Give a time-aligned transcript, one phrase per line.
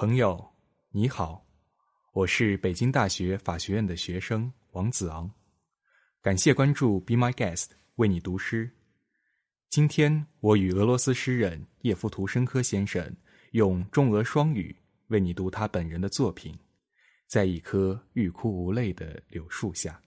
[0.00, 0.42] 朋友，
[0.92, 1.44] 你好，
[2.14, 5.30] 我是北京大学法学院的学生王子昂，
[6.22, 7.66] 感谢关注 Be My Guest，
[7.96, 8.70] 为你读诗。
[9.68, 13.14] 今天我与俄罗斯诗人叶夫图申科先生
[13.50, 14.74] 用中俄双语
[15.08, 16.58] 为你读他本人的作品，
[17.26, 20.00] 在一棵欲哭无泪的柳树下。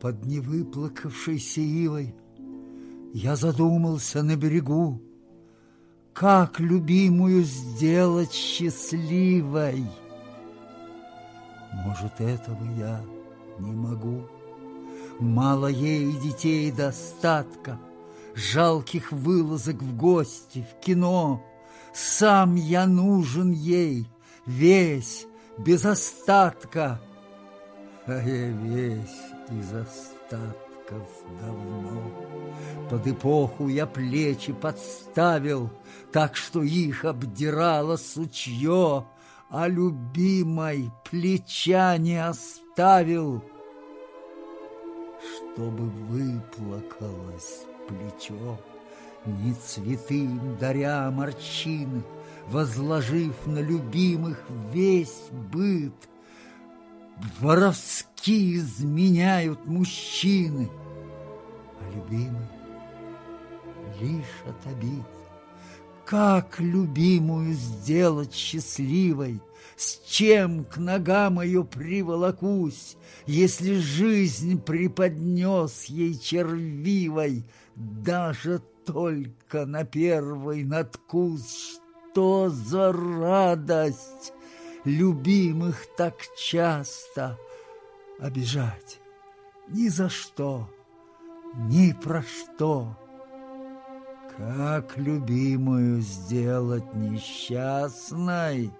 [0.00, 2.14] Под невыплакавшейся ивой
[3.12, 5.02] Я задумался на берегу,
[6.12, 9.84] Как любимую сделать счастливой.
[11.72, 13.04] Может, этого я
[13.58, 14.22] не могу.
[15.18, 17.80] Мало ей детей достатка,
[18.36, 21.44] Жалких вылазок в гости, в кино.
[21.92, 24.06] Сам я нужен ей,
[24.46, 25.26] весь,
[25.58, 27.00] без остатка,
[28.06, 31.06] А я весь из остатков
[31.40, 32.02] давно.
[32.90, 35.70] Под эпоху я плечи подставил,
[36.12, 39.06] Так что их обдирало сучье,
[39.50, 43.42] А любимой плеча не оставил,
[45.36, 48.58] Чтобы выплакалось плечо.
[49.26, 50.28] Ни цветы
[50.60, 52.02] даря морщины,
[52.48, 55.92] Возложив на любимых весь быт—
[57.40, 60.70] Воровски изменяют мужчины,
[61.80, 62.46] А любимый
[64.00, 65.04] лишь от обид.
[66.04, 69.40] Как любимую сделать счастливой,
[69.76, 72.96] С чем к ногам ее приволокусь,
[73.26, 81.80] Если жизнь преподнес ей червивой Даже только на первый надкус,
[82.12, 84.32] Что за радость!
[84.84, 87.38] Любимых так часто
[88.18, 89.00] обижать.
[89.68, 90.68] Ни за что,
[91.54, 92.96] ни про что.
[94.36, 98.72] Как любимую сделать несчастной,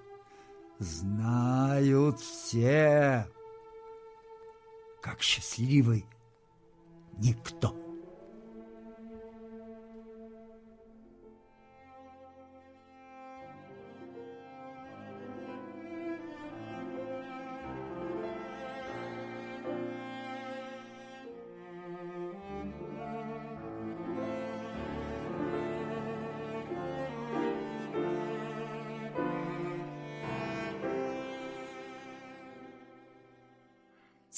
[0.78, 3.26] знают все.
[5.00, 6.06] Как счастливый
[7.18, 7.87] никто.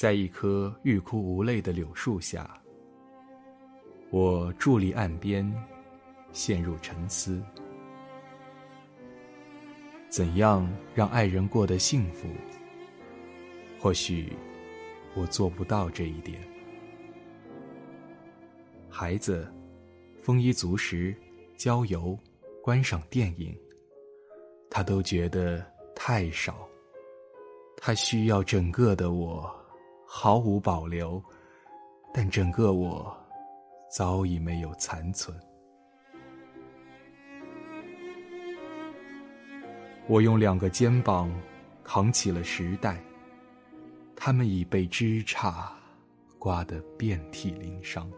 [0.01, 2.59] 在一棵欲哭无泪的柳树下，
[4.09, 5.45] 我伫立岸边，
[6.33, 7.45] 陷入沉思。
[10.09, 12.27] 怎样让爱人过得幸福？
[13.79, 14.33] 或许
[15.15, 16.41] 我做不到这一点。
[18.89, 19.47] 孩子，
[20.23, 21.15] 丰衣足食，
[21.59, 22.19] 郊游，
[22.63, 23.55] 观赏电影，
[24.71, 25.63] 他都觉得
[25.95, 26.67] 太少。
[27.77, 29.60] 他需要整个的我。
[30.13, 31.23] 毫无保留，
[32.13, 33.17] 但整个我
[33.89, 35.39] 早已没有残存。
[40.09, 41.33] 我用两个肩膀
[41.85, 43.01] 扛起了时代，
[44.17, 45.71] 他们已被枝杈
[46.41, 48.11] 刮得遍体鳞伤。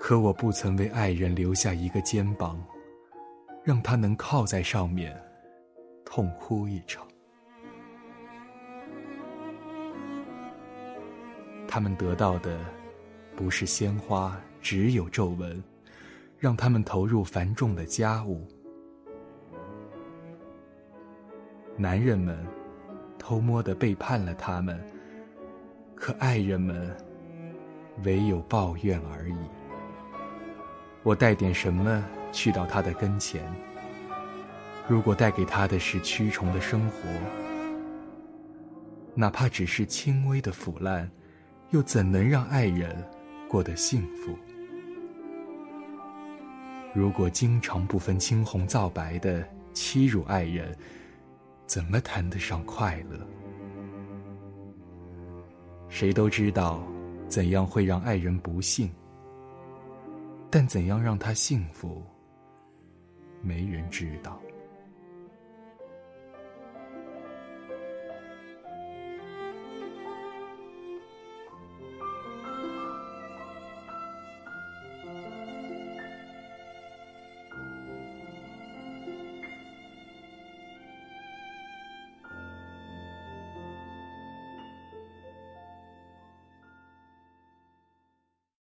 [0.00, 2.60] 可我不曾为爱人留下一个肩膀，
[3.62, 5.16] 让他能靠在上面，
[6.04, 7.06] 痛哭一场。
[11.74, 12.56] 他们得到的
[13.34, 15.60] 不是鲜花，只有皱纹，
[16.38, 18.46] 让他们投入繁重的家务。
[21.76, 22.38] 男人们
[23.18, 24.80] 偷摸的背叛了他们，
[25.96, 26.96] 可爱人们
[28.04, 29.36] 唯有抱怨而已。
[31.02, 33.42] 我带点什么去到他的跟前？
[34.86, 37.08] 如果带给他的是蛆虫的生活，
[39.12, 41.10] 哪怕只是轻微的腐烂。
[41.70, 42.96] 又怎能让爱人
[43.48, 44.36] 过得幸福？
[46.94, 50.76] 如果经常不分青红皂白的欺辱爱人，
[51.66, 53.18] 怎么谈得上快乐？
[55.88, 56.86] 谁都知道
[57.28, 58.88] 怎样会让爱人不幸，
[60.50, 62.02] 但怎样让他幸福，
[63.42, 64.40] 没人知道。